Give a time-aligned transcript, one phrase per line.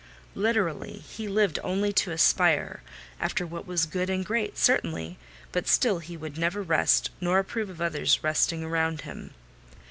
[0.33, 5.19] Literally, he lived only to aspire—after what was good and great, certainly;
[5.51, 9.35] but still he would never rest, nor approve of others resting round him.